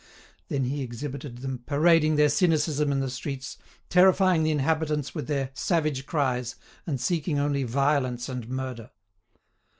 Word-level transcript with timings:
Then 0.47 0.63
he 0.63 0.81
exhibited 0.81 1.37
them 1.37 1.59
"parading 1.67 2.15
their 2.15 2.27
cynicism 2.29 2.91
in 2.91 3.01
the 3.01 3.07
streets, 3.11 3.59
terrifying 3.87 4.41
the 4.41 4.49
inhabitants 4.49 5.13
with 5.13 5.27
their 5.27 5.51
savage 5.53 6.07
cries 6.07 6.55
and 6.87 6.99
seeking 6.99 7.37
only 7.37 7.61
violence 7.65 8.27
and 8.27 8.49
murder." 8.49 8.89